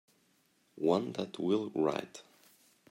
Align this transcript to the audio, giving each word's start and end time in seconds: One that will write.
One 0.79 1.11
that 1.13 1.37
will 1.37 1.69
write. 1.75 2.23